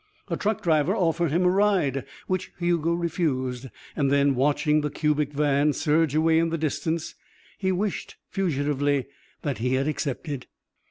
[0.29, 5.31] A truck driver offered him a ride, which Hugo refused, and then, watching the cubic
[5.31, 7.13] van surge away in the distance,
[7.59, 9.05] he wished fugitively
[9.43, 10.47] that he had accepted.